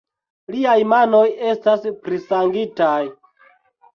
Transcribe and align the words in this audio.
Liaj 0.53 0.77
manoj 0.93 1.25
estas 1.51 1.85
prisangitaj. 2.07 2.99